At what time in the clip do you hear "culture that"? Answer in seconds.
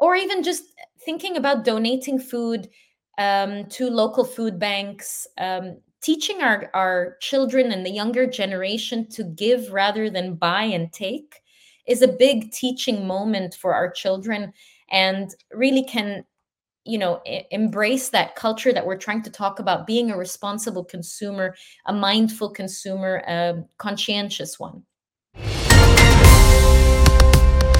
18.36-18.86